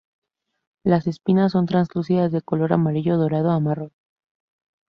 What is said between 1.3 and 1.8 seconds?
son